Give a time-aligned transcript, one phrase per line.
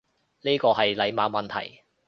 [0.41, 1.83] 呢個係禮貌問題